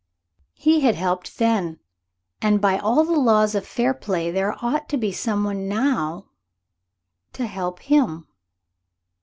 He 0.55 0.79
had 0.79 0.95
helped 0.95 1.37
then. 1.37 1.77
And 2.41 2.59
by 2.59 2.79
all 2.79 3.03
the 3.05 3.11
laws 3.11 3.53
of 3.53 3.67
fair 3.67 3.93
play 3.93 4.31
there 4.31 4.55
ought 4.65 4.89
to 4.89 4.97
be 4.97 5.11
some 5.11 5.43
one 5.43 5.67
now 5.67 6.25
to 7.33 7.45
help 7.45 7.77
him. 7.81 8.25